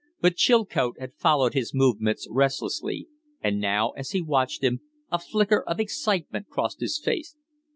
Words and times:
But 0.19 0.35
Chilcote 0.35 0.99
had 0.99 1.13
followed 1.13 1.53
his 1.53 1.75
movements 1.75 2.27
restlessly; 2.31 3.07
and 3.39 3.61
now, 3.61 3.91
as 3.91 4.09
he 4.13 4.21
watched 4.23 4.63
him, 4.63 4.81
a 5.11 5.19
flicker 5.19 5.61
of 5.67 5.79
excitement 5.79 6.47
crossed 6.49 6.79
his 6.79 6.97
face. 6.97 7.35